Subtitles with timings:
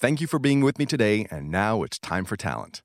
[0.00, 2.82] Thank you for being with me today, and now it's time for talent.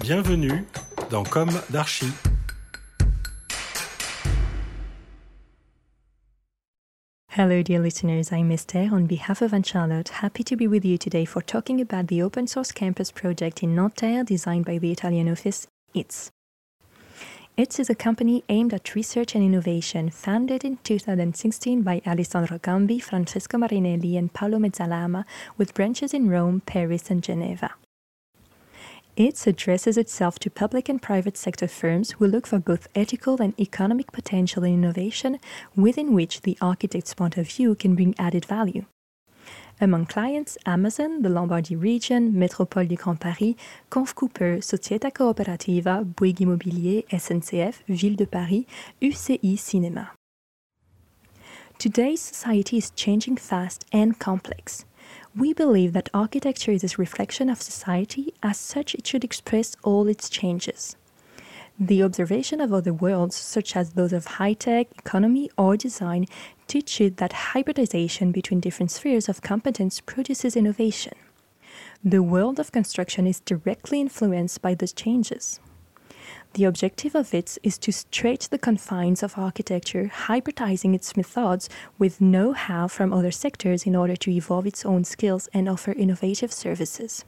[0.00, 0.64] Bienvenue
[1.10, 2.10] dans Comme d'Archi.
[7.28, 8.32] Hello, dear listeners.
[8.32, 10.08] I'm Esther on behalf of Anne Charlotte.
[10.08, 13.74] Happy to be with you today for talking about the open source campus project in
[13.74, 16.30] Nanterre designed by the Italian office ITS.
[17.58, 23.02] ITS is a company aimed at research and innovation, founded in 2016 by Alessandro Gambi,
[23.02, 25.24] Francesco Marinelli, and Paolo Mezzalama,
[25.56, 27.72] with branches in Rome, Paris, and Geneva.
[29.16, 33.58] ITS addresses itself to public and private sector firms who look for both ethical and
[33.58, 35.40] economic potential in innovation
[35.74, 38.84] within which the architect's point of view can bring added value.
[39.80, 43.54] Among clients, Amazon, the Lombardy region, Métropole du Grand Paris,
[43.90, 48.66] Conf Cooper, Società Cooperativa, Bouygues Immobilier, SNCF, Ville de Paris,
[49.00, 50.08] UCI Cinéma.
[51.78, 54.84] Today's society is changing fast and complex.
[55.36, 60.08] We believe that architecture is a reflection of society, as such, it should express all
[60.08, 60.96] its changes.
[61.78, 66.26] The observation of other worlds, such as those of high tech, economy, or design,
[66.68, 71.14] teach you that hybridization between different spheres of competence produces innovation.
[72.04, 75.58] The world of construction is directly influenced by those changes.
[76.54, 81.68] The objective of it is to stretch the confines of architecture, hybridizing its methods
[81.98, 85.92] with know how from other sectors in order to evolve its own skills and offer
[85.92, 87.24] innovative services.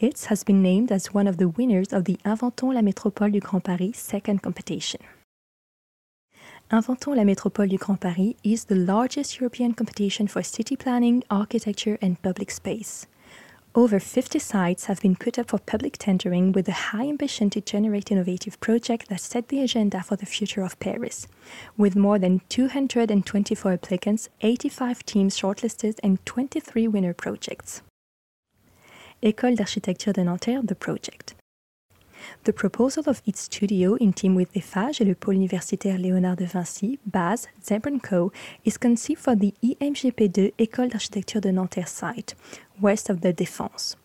[0.00, 3.40] ITS has been named as one of the winners of the Inventons la Métropole du
[3.40, 5.00] Grand Paris second competition.
[6.70, 11.96] Inventons la Métropole du Grand Paris is the largest European competition for city planning, architecture,
[12.02, 13.06] and public space.
[13.74, 17.62] Over 50 sites have been put up for public tendering with a high ambition to
[17.62, 21.26] generate innovative projects that set the agenda for the future of Paris.
[21.78, 27.80] With more than 224 applicants, 85 teams shortlisted, and 23 winner projects.
[29.22, 31.34] École d'architecture de Nanterre, the project.
[32.44, 36.46] The proposal of IT'S studio, in team with Eiffage et le pôle universitaire Léonard de
[36.46, 38.32] Vinci, BAS, Zebra Co.,
[38.64, 42.34] is conceived for the IMGP2 École d'architecture de Nanterre site,
[42.80, 43.96] west of the Défense,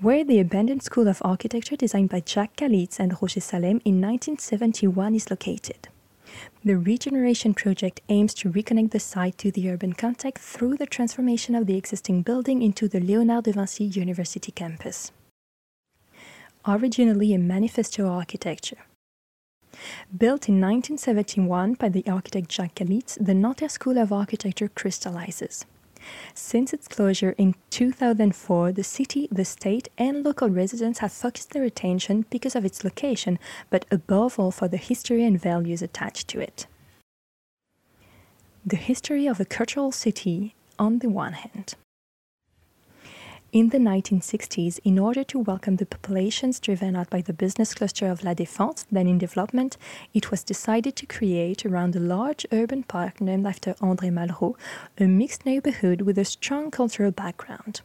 [0.00, 5.14] where the abandoned School of Architecture designed by Jacques Kalisz and Roger Salem in 1971
[5.14, 5.88] is located.
[6.64, 11.54] The regeneration project aims to reconnect the site to the urban context through the transformation
[11.54, 15.12] of the existing building into the Léonard de Vinci University campus.
[16.66, 18.78] Originally a manifesto architecture.
[20.16, 25.66] Built in 1971 by the architect Jacques Kalisz, the Nanterre School of Architecture crystallizes.
[26.32, 31.64] Since its closure in 2004, the city, the state, and local residents have focused their
[31.64, 33.38] attention because of its location,
[33.68, 36.66] but above all for the history and values attached to it.
[38.64, 41.74] The history of a cultural city, on the one hand.
[43.54, 48.08] In the 1960s, in order to welcome the populations driven out by the business cluster
[48.08, 49.76] of La Défense, then in development,
[50.12, 54.56] it was decided to create around a large urban park named after André Malraux
[54.98, 57.82] a mixed neighborhood with a strong cultural background.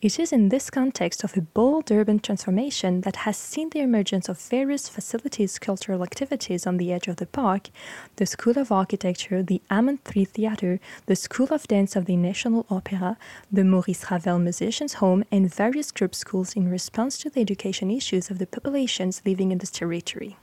[0.00, 4.28] It is in this context of a bold urban transformation that has seen the emergence
[4.28, 7.68] of various facilities cultural activities on the edge of the park
[8.16, 12.66] the School of Architecture, the Hammond III Theatre, the School of Dance of the National
[12.68, 13.16] Opera,
[13.50, 18.30] the Maurice Ravel Musicians' Home, and various group schools in response to the education issues
[18.30, 20.36] of the populations living in this territory.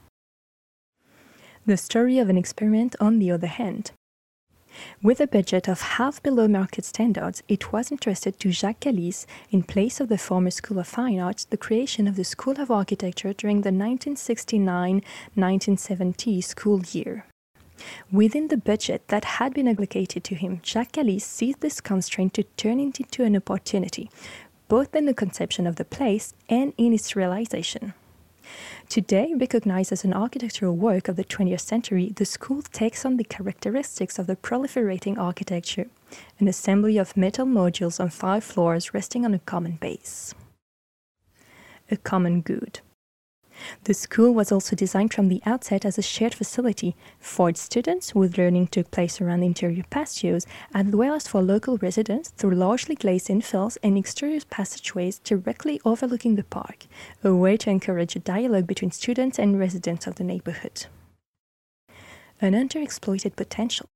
[1.66, 3.92] The story of an experiment, on the other hand.
[5.02, 9.62] With a budget of half below market standards, it was entrusted to Jacques Kalisz, in
[9.62, 13.32] place of the former School of Fine Arts, the creation of the School of Architecture
[13.32, 15.02] during the 1969
[15.34, 17.24] 1970 school year.
[18.12, 22.42] Within the budget that had been allocated to him, Jacques Kalisz seized this constraint to
[22.56, 24.10] turn it into an opportunity,
[24.68, 27.94] both in the conception of the place and in its realization.
[28.88, 33.24] Today, recognized as an architectural work of the 20th century, the school takes on the
[33.24, 35.86] characteristics of the proliferating architecture,
[36.38, 40.34] an assembly of metal modules on five floors resting on a common base.
[41.90, 42.80] A common good.
[43.84, 48.10] The school was also designed from the outset as a shared facility for its students,
[48.10, 52.94] whose learning took place around interior patios, as well as for local residents through largely
[52.94, 56.86] glazed infills and exterior passageways directly overlooking the park,
[57.24, 60.86] a way to encourage a dialogue between students and residents of the neighborhood.
[62.40, 63.86] An underexploited potential.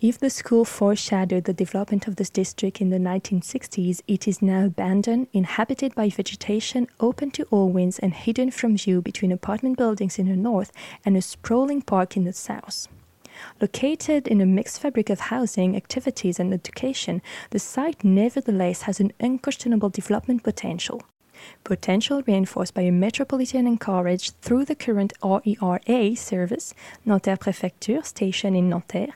[0.00, 4.66] If the school foreshadowed the development of this district in the 1960s, it is now
[4.66, 10.18] abandoned, inhabited by vegetation, open to all winds, and hidden from view between apartment buildings
[10.18, 10.72] in the north
[11.04, 12.88] and a sprawling park in the south.
[13.60, 19.12] Located in a mixed fabric of housing, activities, and education, the site nevertheless has an
[19.20, 21.02] unquestionable development potential.
[21.62, 26.74] Potential reinforced by a metropolitan encourage through the current RER A service,
[27.04, 29.14] Nanterre Préfecture station in Nanterre,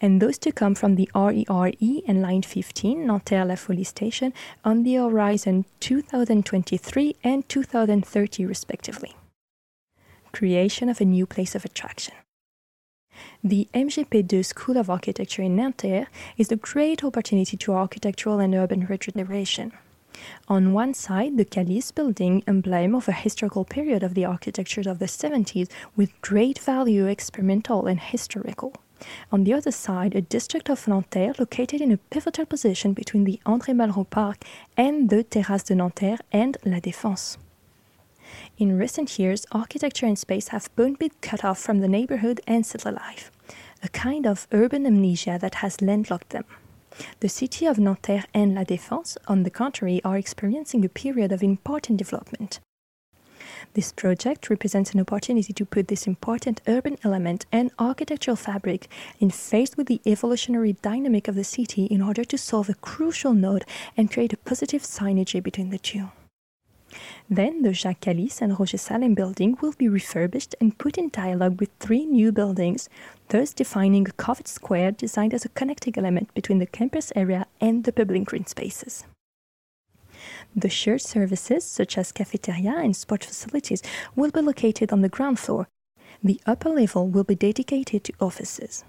[0.00, 1.72] and those to come from the RERE
[2.06, 4.32] and Line 15 Nanterre La Folie station
[4.64, 9.16] on the horizon 2023 and 2030 respectively.
[10.32, 12.14] Creation of a new place of attraction.
[13.42, 16.06] The MGP2 School of Architecture in Nanterre
[16.38, 19.72] is a great opportunity to architectural and urban regeneration.
[20.48, 24.98] On one side, the Kalisz building, emblem of a historical period of the architecture of
[24.98, 28.74] the 70s with great value experimental and historical.
[29.32, 33.40] On the other side, a district of Nanterre located in a pivotal position between the
[33.46, 34.44] André Malraux Park
[34.76, 37.38] and the Terrasse de Nanterre and La Défense.
[38.58, 42.64] In recent years, architecture and space have both been cut off from the neighborhood and
[42.64, 43.30] city life,
[43.82, 46.44] a kind of urban amnesia that has landlocked them.
[47.20, 51.42] The city of Nanterre and La Défense, on the contrary, are experiencing a period of
[51.42, 52.60] important development.
[53.74, 58.88] This project represents an opportunity to put this important urban element and architectural fabric
[59.20, 63.32] in phase with the evolutionary dynamic of the city in order to solve a crucial
[63.32, 63.64] node
[63.96, 66.10] and create a positive synergy between the two.
[67.28, 71.60] Then the Jacques Kalisz and Roger Salem building will be refurbished and put in dialogue
[71.60, 72.88] with three new buildings,
[73.28, 77.84] thus defining a covered square designed as a connecting element between the campus area and
[77.84, 79.04] the public green spaces.
[80.54, 83.82] The shared services, such as cafeteria and sport facilities,
[84.16, 85.68] will be located on the ground floor.
[86.22, 88.84] The upper level will be dedicated to offices.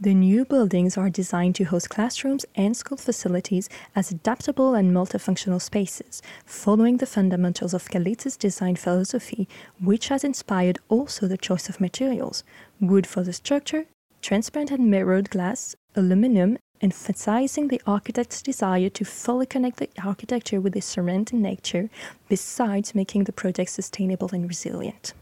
[0.00, 5.62] The new buildings are designed to host classrooms and school facilities as adaptable and multifunctional
[5.62, 9.46] spaces, following the fundamentals of Kalisz's design philosophy,
[9.80, 12.42] which has inspired also the choice of materials
[12.80, 13.84] wood for the structure,
[14.20, 20.74] transparent and mirrored glass, aluminum, emphasizing the architect's desire to fully connect the architecture with
[20.74, 21.88] the surrounding nature,
[22.28, 25.14] besides making the project sustainable and resilient.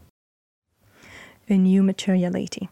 [1.47, 2.69] A new materiality.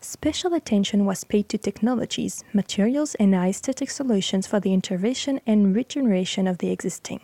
[0.00, 6.46] Special attention was paid to technologies, materials, and aesthetic solutions for the intervention and regeneration
[6.46, 7.20] of the existing.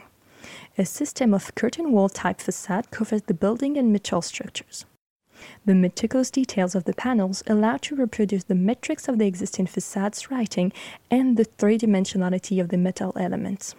[0.77, 4.85] A system of curtain wall type facade covers the building and metal structures.
[5.65, 10.31] The meticulous details of the panels allow to reproduce the metrics of the existing facade's
[10.31, 10.73] writing
[11.11, 13.75] and the three dimensionality of the metal elements.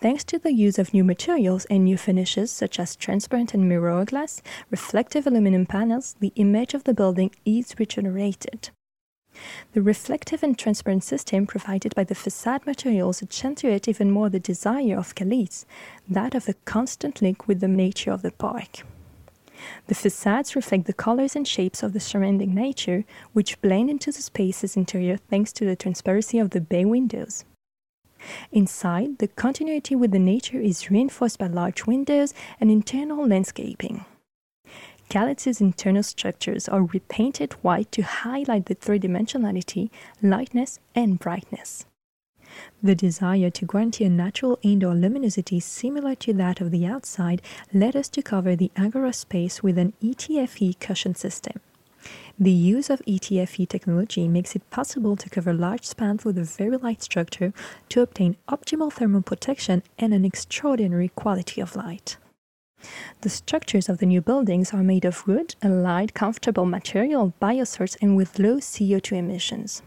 [0.00, 4.04] Thanks to the use of new materials and new finishes such as transparent and mirror
[4.04, 8.70] glass, reflective aluminum panels, the image of the building is regenerated.
[9.72, 14.96] The reflective and transparent system provided by the facade materials accentuate even more the desire
[14.96, 15.64] of Kalisz,
[16.08, 18.84] that of a constant link with the nature of the park.
[19.86, 24.22] The facades reflect the colors and shapes of the surrounding nature, which blend into the
[24.22, 27.44] space's interior thanks to the transparency of the bay windows.
[28.52, 34.04] Inside, the continuity with the nature is reinforced by large windows and internal landscaping.
[35.10, 39.90] Kalisz's internal structures are repainted white to highlight the three dimensionality,
[40.22, 41.84] lightness, and brightness.
[42.82, 47.42] The desire to guarantee a natural indoor luminosity similar to that of the outside
[47.72, 51.60] led us to cover the Agora space with an ETFE cushion system.
[52.38, 56.76] The use of ETFE technology makes it possible to cover large spans with a very
[56.76, 57.52] light structure
[57.88, 62.16] to obtain optimal thermal protection and an extraordinary quality of light.
[63.22, 67.96] The structures of the new buildings are made of wood, a light, comfortable material, biosourced,
[68.02, 69.80] and with low CO2 emissions.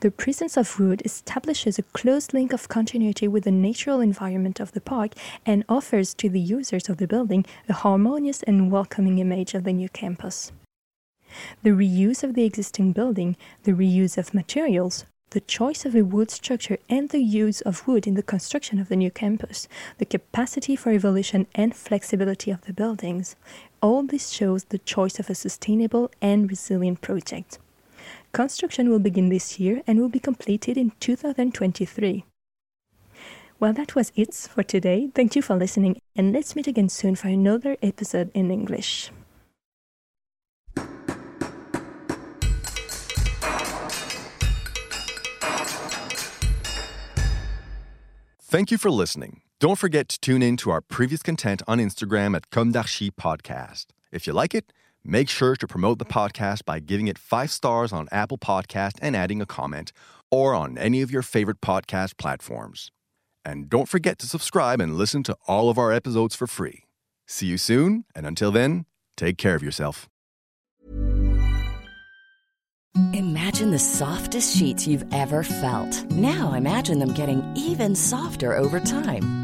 [0.00, 4.72] The presence of wood establishes a close link of continuity with the natural environment of
[4.72, 9.54] the park and offers to the users of the building a harmonious and welcoming image
[9.54, 10.52] of the new campus.
[11.62, 16.30] The reuse of the existing building, the reuse of materials, the choice of a wood
[16.30, 19.66] structure and the use of wood in the construction of the new campus,
[19.98, 23.34] the capacity for evolution and flexibility of the buildings,
[23.82, 27.58] all this shows the choice of a sustainable and resilient project.
[28.32, 32.24] Construction will begin this year and will be completed in 2023.
[33.60, 35.10] Well, that was it for today.
[35.14, 39.10] Thank you for listening, and let's meet again soon for another episode in English.
[48.54, 49.40] Thank you for listening.
[49.58, 53.86] Don't forget to tune in to our previous content on Instagram at Comme d'Archi Podcast.
[54.12, 54.72] If you like it,
[55.04, 59.14] make sure to promote the podcast by giving it five stars on Apple Podcast and
[59.14, 59.92] adding a comment,
[60.30, 62.90] or on any of your favorite podcast platforms.
[63.44, 66.84] And don't forget to subscribe and listen to all of our episodes for free.
[67.26, 70.08] See you soon, and until then, take care of yourself.
[73.12, 76.10] Imagine the softest sheets you've ever felt.
[76.12, 79.43] Now imagine them getting even softer over time.